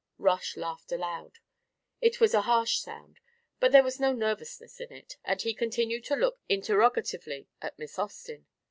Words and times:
Rush 0.17 0.57
laughed 0.57 0.91
aloud. 0.91 1.37
It 2.01 2.19
was 2.19 2.33
a 2.33 2.41
harsh 2.41 2.79
sound, 2.79 3.19
but 3.59 3.71
there 3.71 3.83
was 3.83 3.99
no 3.99 4.13
nervousness 4.13 4.79
in 4.81 4.91
it, 4.91 5.17
and 5.23 5.39
he 5.39 5.53
continued 5.53 6.05
to 6.05 6.15
look 6.15 6.39
interrogatively 6.49 7.49
at 7.61 7.77
Miss 7.77 7.99
Austin. 7.99 8.47